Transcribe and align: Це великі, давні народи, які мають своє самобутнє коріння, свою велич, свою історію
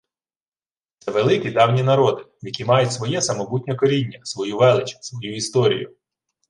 Це 0.99 1.11
великі, 1.11 1.51
давні 1.51 1.83
народи, 1.83 2.23
які 2.41 2.65
мають 2.65 2.93
своє 2.93 3.21
самобутнє 3.21 3.75
коріння, 3.75 4.19
свою 4.25 4.57
велич, 4.57 4.97
свою 5.01 5.35
історію 5.35 5.95